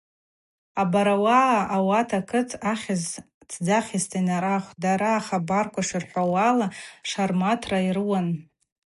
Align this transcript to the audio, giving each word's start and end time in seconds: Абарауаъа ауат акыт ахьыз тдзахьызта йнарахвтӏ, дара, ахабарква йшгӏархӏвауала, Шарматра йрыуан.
Абарауаъа 0.81 1.59
ауат 1.75 2.09
акыт 2.19 2.49
ахьыз 2.71 3.03
тдзахьызта 3.49 4.17
йнарахвтӏ, 4.21 4.77
дара, 4.83 5.11
ахабарква 5.19 5.81
йшгӏархӏвауала, 5.83 6.67
Шарматра 7.09 7.79
йрыуан. 7.87 8.27